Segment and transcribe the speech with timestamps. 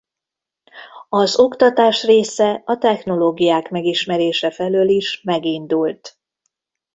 [1.09, 6.19] Az oktatás része a technológiák megismerése felől is megindult.